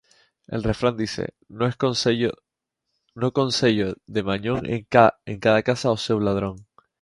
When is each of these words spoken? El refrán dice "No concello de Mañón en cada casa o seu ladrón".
El 0.47 0.63
refrán 0.63 0.97
dice 0.97 1.35
"No 1.47 1.69
concello 1.77 2.33
de 4.07 4.23
Mañón 4.23 4.65
en 4.65 4.87
cada 5.37 5.61
casa 5.61 5.91
o 5.91 5.97
seu 6.05 6.19
ladrón". 6.19 6.55